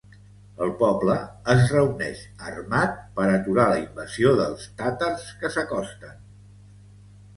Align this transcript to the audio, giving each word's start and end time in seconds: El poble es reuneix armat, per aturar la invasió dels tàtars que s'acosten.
El 0.67 0.71
poble 0.77 1.17
es 1.55 1.59
reuneix 1.73 2.23
armat, 2.53 2.97
per 3.19 3.27
aturar 3.35 3.67
la 3.73 3.77
invasió 3.83 4.33
dels 4.43 4.65
tàtars 4.81 5.29
que 5.43 5.53
s'acosten. 5.57 6.17